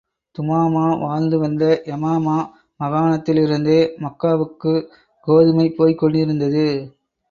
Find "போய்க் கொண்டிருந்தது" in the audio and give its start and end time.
5.71-6.67